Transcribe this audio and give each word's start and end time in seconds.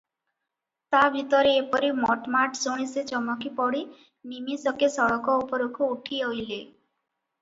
ତା 0.93 1.01
ଭିତରେ 1.15 1.51
ଏପରି 1.57 1.91
ମଟ୍ 1.99 2.25
ମାଟ୍ 2.37 2.57
ଶୁଣି 2.61 2.87
ସେ 2.93 3.03
ଚମକିପଡ଼ି 3.11 3.83
ନିମିଷକେ 4.33 4.93
ସଡ଼କ 4.95 5.37
ଉପରକୁ 5.45 5.91
ଉଠି 5.99 6.23
ଅଇଲେ। 6.31 6.61